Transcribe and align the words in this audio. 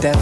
Shut 0.00 0.16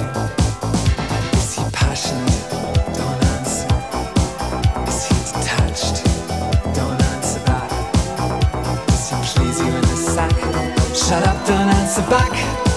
up, 11.25 11.47
don't 11.47 11.69
answer 11.69 12.03
back. 12.11 12.67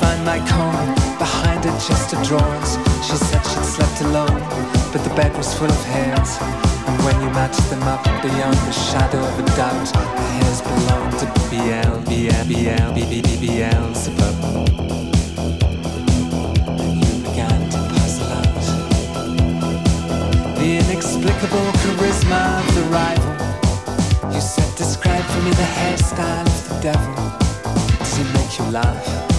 Find 0.00 0.24
my 0.24 0.38
comb 0.48 0.94
behind 1.18 1.64
her 1.64 1.76
chest 1.78 2.12
of 2.12 2.22
drawers. 2.22 2.78
She 3.06 3.16
said 3.16 3.42
she'd 3.46 3.64
slept 3.64 4.00
alone, 4.02 4.40
but 4.92 5.02
the 5.04 5.14
bed 5.14 5.36
was 5.36 5.54
full 5.54 5.70
of 5.70 5.84
hairs. 5.84 6.38
And 6.86 6.96
when 7.04 7.20
you 7.22 7.30
matched 7.30 7.68
them 7.70 7.82
up 7.82 8.04
beyond 8.22 8.56
the 8.68 8.72
shadow 8.72 9.20
of 9.20 9.38
a 9.38 9.46
doubt, 9.56 9.92
the 9.92 10.26
hairs 10.36 10.60
belonged 10.62 11.18
to 11.20 11.26
BL, 11.50 11.94
BL, 12.08 12.44
BL, 12.50 12.96
to 17.70 17.78
puzzle 17.92 18.32
out 18.32 18.62
the 20.58 20.78
inexplicable 20.78 21.66
charisma 21.82 22.42
of 22.60 22.74
the 22.74 22.82
rival. 22.90 23.34
You 24.32 24.40
said, 24.40 24.76
describe 24.76 25.24
for 25.24 25.42
me 25.42 25.50
the 25.50 25.70
hairstyle 25.78 26.46
of 26.46 26.68
the 26.68 26.80
devil. 26.80 27.14
Does 27.98 28.16
he 28.16 28.24
make 28.32 28.58
you 28.58 28.64
laugh? 28.70 29.35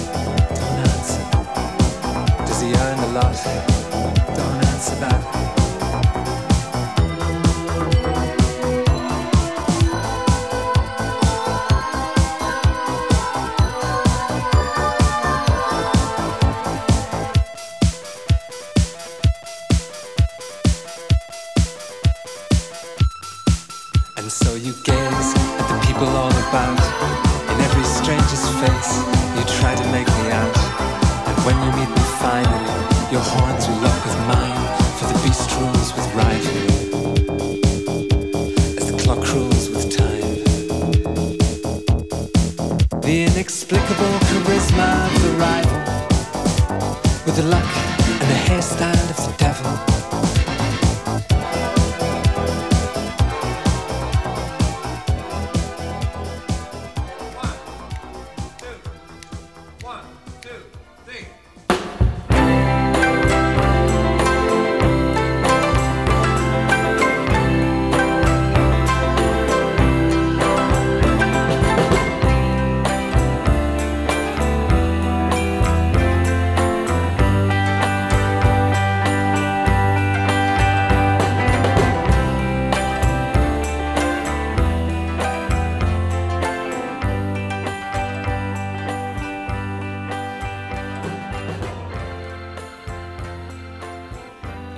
Earn 2.75 2.99
a 2.99 3.07
lot? 3.07 3.35
Don't 4.35 4.65
answer 4.65 4.95
that. 4.95 5.36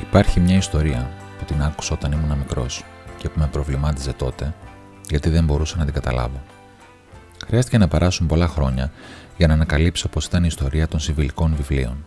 Υπάρχει 0.02 0.40
μια 0.40 0.56
ιστορία 0.56 1.12
που 1.38 1.46
την 1.46 1.62
άκουσα 1.62 1.94
όταν 1.94 2.12
ήμουν 2.12 2.38
μικρός 2.38 2.84
και 3.18 3.30
που 3.30 3.40
με 3.40 3.48
προβλημάτιζε 3.48 4.14
τότε 4.14 4.54
γιατί 5.10 5.30
δεν 5.30 5.44
μπορούσα 5.44 5.78
να 5.78 5.86
την 5.86 5.94
καταλάβω. 5.94 6.42
Χρειάστηκε 7.46 7.78
να 7.78 7.88
περάσουν 7.88 8.28
πολλά 8.28 8.48
χρόνια 8.48 8.92
για 9.38 9.48
να 9.48 9.54
ανακαλύψω 9.54 10.08
πω 10.08 10.20
ήταν 10.26 10.44
η 10.44 10.48
ιστορία 10.50 10.88
των 10.88 11.00
συμβιλικών 11.00 11.56
βιβλίων. 11.56 12.06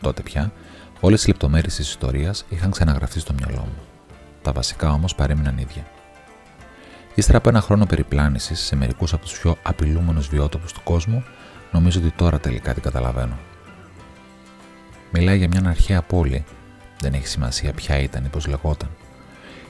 Τότε 0.00 0.22
πια, 0.22 0.52
όλες 1.00 1.24
οι 1.24 1.28
λεπτομέρειες 1.28 1.74
της 1.74 1.88
ιστορίας 1.88 2.44
είχαν 2.48 2.70
ξαναγραφεί 2.70 3.20
στο 3.20 3.32
μυαλό 3.32 3.60
μου. 3.60 3.82
Τα 4.42 4.52
βασικά 4.52 4.92
όμως 4.92 5.14
παρέμειναν 5.14 5.58
ίδια. 5.58 5.86
Ύστερα 7.14 7.38
από 7.38 7.48
ένα 7.48 7.60
χρόνο 7.60 7.86
περιπλάνησης 7.86 8.60
σε 8.60 8.76
μερικούς 8.76 9.12
από 9.12 9.22
τους 9.22 9.38
πιο 9.38 9.56
απειλούμενους 9.62 10.28
βιότοπους 10.28 10.72
του 10.72 10.80
κόσμου, 10.84 11.24
νομίζω 11.72 12.00
ότι 12.00 12.10
τώρα 12.10 12.38
τελικά 12.40 12.72
την 12.74 12.82
καταλαβαίνω. 12.82 13.38
Μιλάει 15.12 15.38
για 15.38 15.48
μια 15.48 15.62
αρχαία 15.68 16.02
πόλη 16.02 16.44
δεν 17.02 17.14
έχει 17.14 17.26
σημασία 17.26 17.72
ποια 17.72 17.98
ήταν 17.98 18.24
ή 18.24 18.28
πώς 18.28 18.46
λεγόταν. 18.46 18.88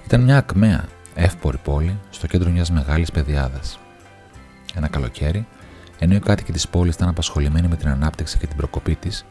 Ήταν 0.04 0.20
μια 0.20 0.36
ακμαία, 0.36 0.84
εύπορη 1.14 1.56
πόλη 1.56 1.98
στο 2.10 2.26
κέντρο 2.26 2.50
μιας 2.50 2.70
μεγάλης 2.70 3.10
πεδιάδας. 3.10 3.78
Ένα 4.74 4.88
καλοκαίρι, 4.88 5.46
ενώ 5.98 6.14
οι 6.14 6.20
κάτοικοι 6.20 6.52
της 6.52 6.68
πόλης 6.68 6.94
ήταν 6.94 7.08
απασχολημένοι 7.08 7.68
με 7.68 7.76
την 7.76 7.88
ανάπτυξη 7.88 8.38
και 8.38 8.46
την 8.46 8.56
προκοπή 8.56 8.94
της, 8.94 9.24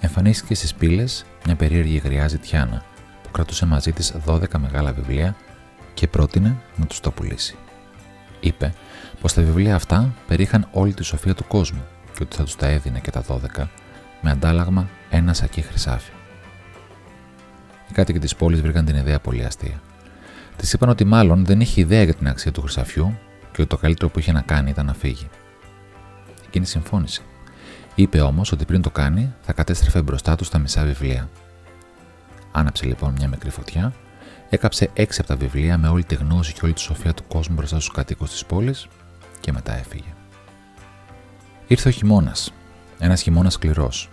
εμφανίστηκε 0.00 0.54
στις 0.54 0.74
πύλες 0.74 1.24
μια 1.46 1.54
περίεργη 1.54 1.96
γριά 2.04 2.28
ζητιάνα 2.28 2.82
που 3.22 3.30
κρατούσε 3.30 3.66
μαζί 3.66 3.92
της 3.92 4.14
12 4.26 4.58
μεγάλα 4.58 4.92
βιβλία 4.92 5.36
και 5.94 6.06
πρότεινε 6.06 6.56
να 6.76 6.86
τους 6.86 7.00
το 7.00 7.10
πουλήσει. 7.10 7.56
Είπε 8.40 8.74
πως 9.20 9.32
τα 9.32 9.42
βιβλία 9.42 9.74
αυτά 9.74 10.14
περίχαν 10.26 10.68
όλη 10.72 10.94
τη 10.94 11.04
σοφία 11.04 11.34
του 11.34 11.46
κόσμου 11.46 11.84
και 12.16 12.22
ότι 12.22 12.36
θα 12.36 12.44
τους 12.44 12.56
τα 12.56 12.66
έδινε 12.66 13.00
και 13.00 13.10
τα 13.10 13.24
12 13.28 13.66
με 14.20 14.30
αντάλλαγμα 14.30 14.88
ένα 15.10 15.34
σακί 15.34 15.60
χρυσάφι. 15.60 16.15
Οι 17.88 17.92
κάτοικοι 17.92 18.18
της 18.18 18.36
πόλης 18.36 18.60
βρήκαν 18.60 18.84
την 18.84 18.96
ιδέα 18.96 19.20
πολύ 19.20 19.44
αστεία. 19.44 19.80
Της 20.56 20.72
είπαν 20.72 20.88
ότι 20.88 21.04
μάλλον 21.04 21.44
δεν 21.44 21.60
είχε 21.60 21.80
ιδέα 21.80 22.02
για 22.02 22.14
την 22.14 22.28
αξία 22.28 22.52
του 22.52 22.60
χρυσαφιού 22.60 23.18
και 23.52 23.62
ότι 23.62 23.66
το 23.66 23.76
καλύτερο 23.76 24.10
που 24.10 24.18
είχε 24.18 24.32
να 24.32 24.40
κάνει 24.40 24.70
ήταν 24.70 24.86
να 24.86 24.94
φύγει. 24.94 25.28
Εκείνη 26.46 26.66
συμφώνησε. 26.66 27.22
Είπε 27.94 28.20
όμως 28.20 28.52
ότι 28.52 28.64
πριν 28.64 28.82
το 28.82 28.90
κάνει 28.90 29.34
θα 29.42 29.52
κατέστρεφε 29.52 30.02
μπροστά 30.02 30.36
του 30.36 30.44
τα 30.44 30.58
μισά 30.58 30.84
βιβλία. 30.84 31.28
Άναψε 32.52 32.86
λοιπόν 32.86 33.12
μια 33.12 33.28
μικρή 33.28 33.50
φωτιά, 33.50 33.92
έκαψε 34.48 34.90
έξι 34.94 35.20
από 35.20 35.28
τα 35.28 35.36
βιβλία 35.36 35.78
με 35.78 35.88
όλη 35.88 36.04
τη 36.04 36.14
γνώση 36.14 36.52
και 36.52 36.60
όλη 36.62 36.72
τη 36.72 36.80
σοφία 36.80 37.14
του 37.14 37.24
κόσμου 37.28 37.54
μπροστά 37.54 37.80
στους 37.80 37.94
κατοίκους 37.94 38.30
της 38.30 38.46
πόλης 38.46 38.86
και 39.40 39.52
μετά 39.52 39.78
έφυγε. 39.78 40.14
Ήρθε 41.66 41.88
ο 41.88 41.92
χειμώνας. 41.92 42.52
Ένας 42.98 43.22
χειμώνας 43.22 43.52
σκληρός. 43.52 44.08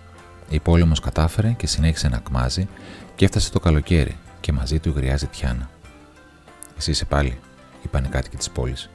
Η 0.54 0.60
πόλη 0.60 0.82
όμως 0.82 1.00
κατάφερε 1.00 1.52
και 1.52 1.68
συνέχισε 1.68 2.08
να 2.08 2.18
κμάζει 2.18 2.68
και 3.16 3.26
έφτασε 3.26 3.52
το 3.52 3.60
καλοκαίρι 3.60 4.18
και 4.40 4.52
μαζί 4.52 4.80
του 4.80 4.94
γριάζει 4.96 5.28
Τιάνα. 5.28 5.70
Εσύ 6.78 6.92
είσαι 6.92 7.06
πάλι, 7.06 7.40
είπαν 7.84 8.04
οι 8.04 8.08
κάτοικοι 8.08 8.38
της 8.38 8.50
πόλης. 8.50 8.90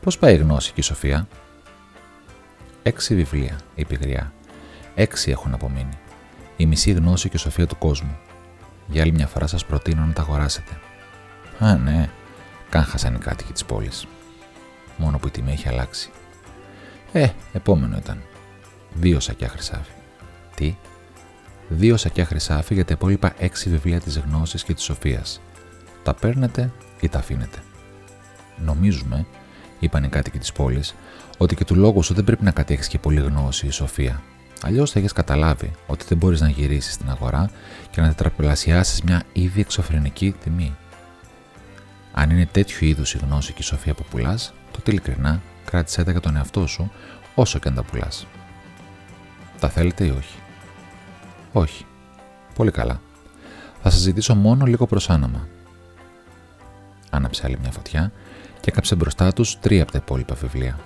Πώς 0.00 0.18
πάει 0.18 0.34
η 0.34 0.36
γνώση 0.36 0.72
και 0.72 0.80
η 0.80 0.82
σοφία; 0.82 1.28
Έξι 2.82 3.14
βιβλία, 3.14 3.58
είπε 3.74 3.94
η 3.94 3.98
γριά. 4.02 4.32
Έξι 4.94 5.30
έχουν 5.30 5.54
απομείνει. 5.54 5.98
Η 6.56 6.66
μισή 6.66 6.90
γνώση 6.90 7.28
και 7.28 7.36
η 7.36 7.40
σοφία 7.40 7.66
του 7.66 7.78
κόσμου. 7.78 8.16
Για 8.86 9.02
άλλη 9.02 9.12
μια 9.12 9.26
φορά 9.26 9.46
σας 9.46 9.64
προτείνω 9.64 10.04
να 10.04 10.12
τα 10.12 10.22
αγοράσετε. 10.22 10.80
Α, 11.58 11.74
ναι, 11.76 12.08
καν 12.68 12.84
χάσαν 12.84 13.14
οι 13.14 13.18
κάτοικοι 13.18 13.52
της 13.52 13.64
πόλης. 13.64 14.06
μόνο 14.96 15.18
που 15.18 15.26
η 15.26 15.30
τιμή 15.30 15.52
έχει 15.52 15.68
αλλάξει. 15.68 16.10
Ε, 17.12 17.28
επόμενο 17.52 17.96
ήταν. 17.96 18.22
Δύο 18.94 19.20
σακιά 19.20 19.48
χρυσάφι. 19.48 19.90
Τι; 20.54 20.76
Δύο 21.68 21.96
σακιά 21.96 22.24
χρυσάφι 22.24 22.74
για 22.74 22.84
τα 22.84 22.92
υπόλοιπα 22.92 23.34
έξι 23.38 23.70
βιβλία 23.70 24.00
της 24.00 24.18
γνώσης 24.18 24.64
και 24.64 24.74
της 24.74 24.84
σοφίας. 24.84 25.40
Τα 26.02 26.14
παίρνετε 26.14 26.72
ή 27.00 27.08
τα 27.08 27.18
αφήνετε. 27.18 27.58
Νομίζουμε, 28.56 29.26
είπαν 29.78 30.04
οι 30.04 30.08
κάτοικοι 30.08 30.38
της 30.38 30.52
πόλης, 30.52 30.94
ότι 31.38 31.54
και 31.54 31.64
του 31.64 31.74
λόγου 31.74 32.02
σου 32.02 32.14
δεν 32.14 32.24
πρέπει 32.24 32.44
να 32.44 32.50
κατέχεις 32.50 32.88
και 32.88 32.98
πολύ 32.98 33.20
γνώση 33.20 33.66
ή 33.66 33.70
σοφία. 33.70 34.22
Αλλιώς 34.62 34.90
θα 34.90 34.98
έχει 34.98 35.08
καταλάβει 35.08 35.70
ότι 35.86 36.04
δεν 36.08 36.18
μπορείς 36.18 36.40
να 36.40 36.48
γυρίσεις 36.48 36.94
στην 36.94 37.10
αγορά 37.10 37.50
και 37.90 38.00
να 38.00 38.08
τετραπλασιάσεις 38.08 39.02
μια 39.02 39.22
ήδη 39.32 39.60
εξωφρενική 39.60 40.34
τιμή. 40.42 40.76
Αν 42.12 42.30
είναι 42.30 42.46
τέτοιου 42.46 42.86
είδους 42.86 43.14
η 43.14 43.18
γνώση 43.18 43.52
και 43.52 43.60
η 43.60 43.64
σοφία 43.64 43.94
που 43.94 44.04
πουλάς, 44.10 44.54
τότε 44.70 44.90
ειλικρινά 44.90 45.42
κράτησέ 45.64 46.04
τα 46.04 46.10
για 46.10 46.20
τον 46.20 46.36
εαυτό 46.36 46.66
σου 46.66 46.90
όσο 47.34 47.58
και 47.58 47.68
αν 47.68 47.74
τα 47.74 47.82
πουλάς. 47.82 48.26
Τα 49.60 49.68
θέλετε 49.68 50.04
ή 50.04 50.10
όχι. 50.10 50.38
Όχι. 51.56 51.86
Πολύ 52.54 52.70
καλά. 52.70 53.00
Θα 53.82 53.90
σας 53.90 54.00
ζητήσω 54.00 54.34
μόνο 54.34 54.64
λίγο 54.64 54.86
προσάναμα. 54.86 55.48
Άναψε 57.10 57.42
άλλη 57.44 57.58
μια 57.60 57.70
φωτιά 57.70 58.12
και 58.60 58.70
έκαψε 58.70 58.94
μπροστά 58.94 59.32
τους 59.32 59.58
τρία 59.58 59.82
από 59.82 59.92
τα 59.92 59.98
υπόλοιπα 59.98 60.34
βιβλία. 60.34 60.78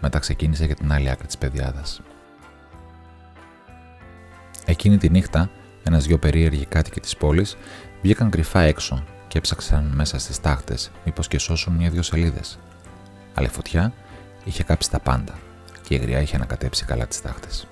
Μετά 0.00 0.18
ξεκίνησε 0.18 0.64
για 0.64 0.74
την 0.74 0.92
άλλη 0.92 1.10
άκρη 1.10 1.26
της 1.26 1.38
πεδιάδα. 1.38 1.82
Εκείνη 4.64 4.98
τη 4.98 5.10
νύχτα, 5.10 5.50
ένα-δυο 5.82 6.18
περίεργοι 6.18 6.64
κάτοικοι 6.64 7.00
της 7.00 7.16
πόλης 7.16 7.56
βγήκαν 8.02 8.30
κρυφά 8.30 8.60
έξω 8.60 9.04
και 9.28 9.38
έψαξαν 9.38 9.92
μέσα 9.94 10.18
στις 10.18 10.40
τάχτες 10.40 10.90
μήπως 11.04 11.28
και 11.28 11.38
σώσουν 11.38 11.74
μια-δυο 11.74 12.02
σελίδες. 12.02 12.58
Αλλά 13.34 13.46
η 13.46 13.50
φωτιά 13.50 13.92
είχε 14.44 14.62
κάψει 14.62 14.90
τα 14.90 15.00
πάντα 15.00 15.34
και 15.88 15.94
η 15.94 15.98
γριά 15.98 16.20
είχε 16.20 16.36
ανακατέψει 16.36 16.84
καλά 16.84 17.06
τις 17.06 17.22
τάχτες. 17.22 17.66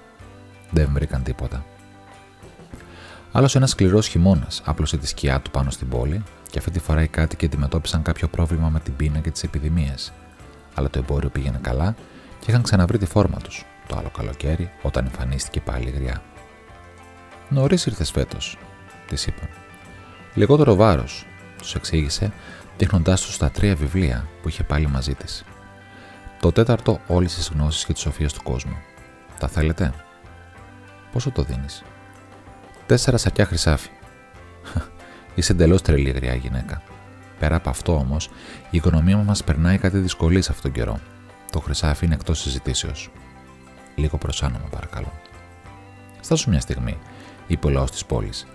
Δεν 0.71 0.91
βρήκαν 0.93 1.23
τίποτα. 1.23 1.65
Άλλος 3.33 3.57
ένας 3.57 3.71
σκληρός 3.71 4.07
χειμώνας 4.07 4.63
άπλωσε 4.65 4.97
τη 4.97 5.07
σκιά 5.07 5.41
του 5.41 5.51
πάνω 5.51 5.71
στην 5.71 5.89
πόλη 5.89 6.23
και 6.51 6.59
αυτή 6.59 6.71
τη 6.71 6.79
φορά 6.79 7.03
οι 7.03 7.09
κάτοικοι 7.09 7.45
αντιμετώπισαν 7.45 8.03
κάποιο 8.03 8.29
πρόβλημα 8.29 8.69
με 8.69 8.81
την 8.81 8.97
πείνα 8.97 9.19
και 9.19 9.31
τις 9.31 9.43
επιδημίες. 9.43 10.13
Αλλά 10.75 10.91
το 10.91 10.99
εμπόριο 10.99 11.29
πήγαινε 11.29 11.59
καλά 11.63 11.95
και 12.39 12.51
είχαν 12.51 12.63
ξαναβρει 12.63 12.99
τη 12.99 13.07
φόρμα 13.07 13.37
τους 13.37 13.65
το 13.89 13.97
άλλο 13.97 14.11
καλοκαίρι 14.17 14.71
όταν 14.83 15.05
εμφανίστηκε 15.07 15.61
πάλι 15.61 15.89
η 15.89 15.91
γριά. 15.91 16.23
Νωρίς 17.49 17.87
ήρθες 17.87 18.11
φέτος, 18.11 18.59
της 19.09 19.27
είπαν. 19.27 19.49
Λιγότερο 20.35 20.75
βάρος, 20.75 21.27
τους 21.59 21.75
εξήγησε, 21.75 22.33
δείχνοντάς 22.77 23.23
τους 23.23 23.37
τα 23.37 23.51
τρία 23.51 23.75
βιβλία 23.75 24.29
που 24.43 24.49
είχε 24.49 24.63
πάλι 24.63 24.87
μαζί 24.87 25.15
της. 25.15 25.45
Το 26.41 26.53
τέταρτο 26.53 27.01
όλης 27.07 27.35
τι 27.35 27.55
γνώσει 27.55 27.87
και 27.87 27.93
της 27.93 28.03
σοφίας 28.03 28.33
του 28.33 28.43
κόσμου. 28.43 28.77
Τα 29.39 29.49
θέλετε; 29.49 29.93
Πόσο 31.13 31.31
το 31.31 31.43
δίνεις; 31.43 31.83
Τέσσερα 32.89 33.17
σακιά 33.17 33.47
χρυσάφι. 33.47 33.89
Είσαι 35.35 35.53
εντελώς 35.53 35.83
τρελή 35.83 36.11
γριά 36.11 36.35
γυναίκα. 36.35 36.83
Πέρα 37.39 37.57
από 37.57 37.69
αυτό 37.69 37.95
όμως, 37.97 38.31
η 38.71 38.77
οικονομία 38.77 39.17
μας 39.17 39.45
περνάει 39.45 39.79
κάτι 39.79 39.99
δυσκολίε 39.99 40.39
αυτόν 40.39 40.61
τον 40.63 40.73
καιρό. 40.73 41.01
Το 41.51 41.61
χρυσάφι 41.61 42.05
είναι 42.05 42.15
εκτός 42.15 42.41
συζητήσεως. 42.41 43.11
Λίγο 43.95 44.19
προσάνωμα, 44.19 44.65
παρακαλώ. 44.71 45.13
Στάσου 46.21 46.51
μια 46.51 46.61
στιγμή, 46.61 46.99
είπε 47.47 47.67
ο 47.67 47.71
λαός 47.71 47.91
της 47.91 48.05
πόλης. 48.05 48.47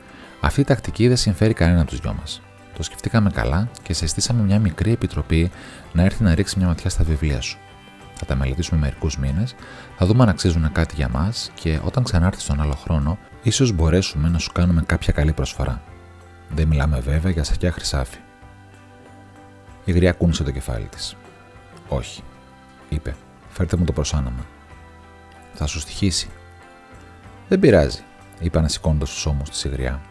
Αυτή 0.41 0.61
η 0.61 0.63
τακτική 0.63 1.07
δεν 1.07 1.17
συμφέρει 1.17 1.53
κανένα 1.53 1.81
από 1.81 1.89
τους 1.89 1.99
δυο 1.99 2.15
μας. 2.19 2.41
Το 2.77 2.83
σκεφτήκαμε 2.83 3.29
καλά 3.29 3.69
και 3.83 3.93
σε 3.93 4.07
στήσαμε 4.07 4.43
μια 4.43 4.59
μικρή 4.59 4.91
επιτροπή 4.91 5.51
να 5.93 6.03
έρθει 6.03 6.23
να 6.23 6.35
ρίξει 6.35 6.57
μια 6.57 6.67
ματιά 6.67 6.89
στα 6.89 7.03
βιβλία 7.03 7.41
σου. 7.41 7.57
Θα 8.13 8.25
τα 8.25 8.35
μελετήσουμε 8.35 8.79
μερικούς 8.79 9.17
μήνες, 9.17 9.55
θα 9.97 10.05
δούμε 10.05 10.23
αν 10.23 10.29
αξίζουν 10.29 10.71
κάτι 10.71 10.95
για 10.95 11.09
μας 11.09 11.51
και 11.53 11.79
όταν 11.83 12.03
ξανάρθει 12.03 12.47
τον 12.47 12.61
άλλο 12.61 12.75
χρόνο, 12.75 13.17
ίσως 13.43 13.71
μπορέσουμε 13.71 14.29
να 14.29 14.37
σου 14.37 14.51
κάνουμε 14.51 14.83
κάποια 14.85 15.13
καλή 15.13 15.33
προσφορά. 15.33 15.81
Δεν 16.49 16.67
μιλάμε 16.67 16.99
βέβαια 16.99 17.31
για 17.31 17.43
σακιά 17.43 17.71
χρυσάφι. 17.71 18.17
Η 19.85 19.91
γριά 19.91 20.11
κούνησε 20.11 20.43
το 20.43 20.51
κεφάλι 20.51 20.85
της. 20.85 21.15
Όχι, 21.87 22.23
είπε, 22.89 23.15
φέρτε 23.49 23.77
μου 23.77 23.85
το 23.85 23.91
προσάναμα. 23.91 24.45
Θα 25.53 25.65
σου 25.65 25.79
στοιχήσει. 25.79 26.29
Δεν 27.47 27.59
πειράζει, 27.59 28.03
είπε 28.39 28.57
ανασηκώνοντας 28.57 29.09
τους 29.09 29.25
ώμους 29.25 29.49
της 29.49 29.63
η 29.63 29.69
γριά. 29.69 30.01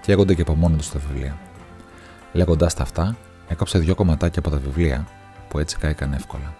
Καίγονται 0.00 0.34
και 0.34 0.42
από 0.42 0.54
μόνο 0.54 0.76
τους 0.76 0.90
τα 0.90 0.98
βιβλία. 0.98 1.38
Λέγοντάς 2.32 2.74
τα 2.74 2.82
αυτά, 2.82 3.16
έκοψε 3.48 3.78
δύο 3.78 3.94
κομματάκια 3.94 4.38
από 4.38 4.50
τα 4.50 4.56
βιβλία 4.56 5.06
που 5.48 5.58
έτσι 5.58 5.76
κάηκαν 5.76 6.12
εύκολα. 6.12 6.54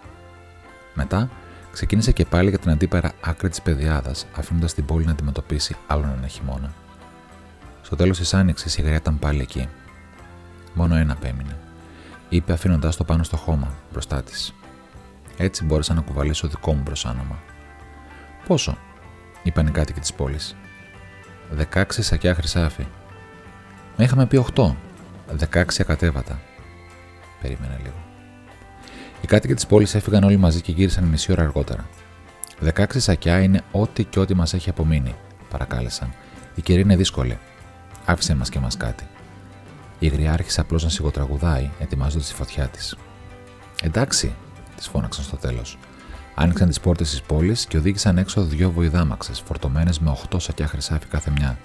Μετά 0.93 1.29
ξεκίνησε 1.73 2.11
και 2.11 2.25
πάλι 2.25 2.49
για 2.49 2.59
την 2.59 2.71
αντίπερα 2.71 3.11
άκρη 3.21 3.49
της 3.49 3.61
πεδιάδας, 3.61 4.25
αφήνοντας 4.35 4.73
την 4.73 4.85
πόλη 4.85 5.05
να 5.05 5.11
αντιμετωπίσει 5.11 5.75
άλλον 5.87 6.13
ένα 6.17 6.27
χειμώνα. 6.27 6.73
Στο 7.81 7.95
τέλος 7.95 8.17
της 8.17 8.33
άνοιξης 8.33 8.77
η 8.77 8.81
γριά 8.81 8.95
ήταν 8.95 9.19
πάλι 9.19 9.41
εκεί. 9.41 9.67
Μόνο 10.73 10.95
ένα 10.95 11.13
απέμεινε, 11.13 11.57
είπε 12.29 12.53
αφήνοντάς 12.53 12.95
το 12.95 13.03
πάνω 13.03 13.23
στο 13.23 13.37
χώμα 13.37 13.73
μπροστά 13.91 14.23
της. 14.23 14.53
Έτσι 15.37 15.63
μπόρεσα 15.63 15.93
να 15.93 16.01
κουβαλήσω 16.01 16.47
δικό 16.47 16.73
μου 16.73 16.83
προσάναμα. 16.83 17.39
Πόσο, 18.47 18.77
είπαν 19.43 19.67
οι 19.67 19.71
κάτοικοι 19.71 19.99
της 19.99 20.13
πόλης. 20.13 20.55
Δεκάξι 21.51 22.01
σακιά 22.01 22.35
χρυσάφι. 22.35 22.87
Με 23.97 24.03
είχαμε 24.03 24.25
πει 24.25 24.37
οχτώ. 24.37 24.75
Δεκάξι 25.31 25.81
ακατέβατα. 25.81 26.39
Περίμενα 27.41 27.77
λίγο. 27.83 28.12
Οι 29.23 29.27
κάτοικοι 29.27 29.53
της 29.53 29.65
πόλης 29.65 29.95
έφυγαν 29.95 30.23
όλοι 30.23 30.37
μαζί 30.37 30.61
και 30.61 30.71
γύρισαν 30.71 31.03
μισή 31.03 31.31
ώρα 31.31 31.41
αργότερα. 31.41 31.89
Δεκάξι 32.59 32.99
σακιά 32.99 33.41
είναι 33.41 33.61
ό,τι 33.71 34.03
και 34.03 34.19
ό,τι 34.19 34.33
μας 34.33 34.53
έχει 34.53 34.69
απομείνει, 34.69 35.15
παρακάλεσαν. 35.49 36.13
Η 36.55 36.61
καιρή 36.61 36.81
είναι 36.81 36.95
δύσκολη. 36.95 37.39
Άφησε 38.05 38.35
μας 38.35 38.49
και 38.49 38.59
μας 38.59 38.77
κάτι. 38.77 39.07
Η 39.99 40.07
γριά 40.07 40.33
άρχισε 40.33 40.61
απλώς 40.61 40.83
να 40.83 40.89
σιγοτραγουδάει, 40.89 41.69
ετοιμάζοντας 41.79 42.27
τη 42.27 42.33
φωτιά 42.33 42.67
της. 42.67 42.95
Εντάξει, 43.83 44.35
της 44.75 44.87
φώναξαν 44.87 45.23
στο 45.23 45.35
τέλος. 45.35 45.77
Άνοιξαν 46.35 46.67
τις 46.67 46.79
πόρτες 46.79 47.09
της 47.09 47.21
πόλης 47.21 47.65
και 47.65 47.77
οδήγησαν 47.77 48.17
έξω 48.17 48.43
δύο 48.43 48.71
βοηδάμαξες, 48.71 49.39
φορτωμένες 49.45 49.99
με 49.99 50.09
8 50.09 50.39
σακιά 50.39 50.67
χρυσάφι 50.67 51.05
κάθε 51.05 51.31
μια. 51.31 51.57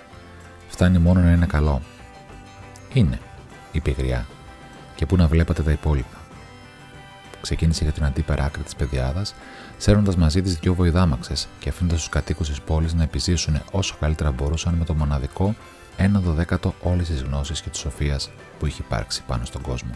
Φτάνει 0.69 0.99
μόνο 0.99 1.21
να 1.21 1.33
είναι 1.33 1.47
καλό. 1.47 1.83
Είναι, 2.93 3.19
είπε 3.73 3.91
η 3.91 3.95
γριά, 3.99 4.27
και 4.95 5.07
πού 5.07 5.17
να 5.17 5.27
βλέπατε 5.27 5.62
τα 5.62 5.73
υπόλοιπα. 5.73 6.17
Ξεκίνησε 7.40 7.85
για 7.85 7.92
την 7.92 8.04
αντίπερα 8.04 8.45
άκρη 8.45 8.62
της 8.62 8.75
πεδιάδα, 8.75 9.23
σέρνοντας 9.76 10.16
μαζί 10.16 10.42
της 10.42 10.54
δύο 10.54 10.75
βοηδάμαξες 10.75 11.49
και 11.59 11.68
αφήνοντας 11.68 11.99
τους 11.99 12.09
κατοίκους 12.09 12.49
της 12.49 12.61
πόλης 12.61 12.95
να 12.95 13.02
επιζήσουν 13.02 13.61
όσο 13.71 13.97
καλύτερα 14.00 14.33
μπορούσαν 14.33 14.75
με 14.75 14.85
το 14.85 14.95
μοναδικό 14.95 15.54
ένα 15.97 16.21
δωδέκατο 16.21 16.75
όλης 16.83 17.09
της 17.09 17.23
γνώσης 17.23 17.61
και 17.61 17.71
της 17.71 17.80
σοφίας 17.80 18.30
που 18.59 18.66
είχε 18.66 18.83
υπάρξει 18.87 19.23
πάνω 19.26 19.45
στον 19.45 19.62
κόσμο. 19.62 19.90